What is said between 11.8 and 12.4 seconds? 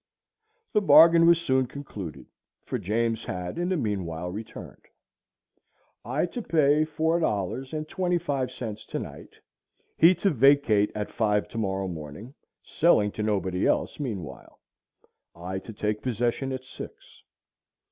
morning,